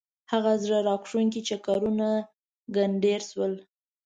هغه 0.31 0.53
زړه 0.63 0.77
راکښونکي 0.89 1.41
چکرونه 1.49 2.07
ګنډېر 2.75 3.21
شول. 3.31 3.53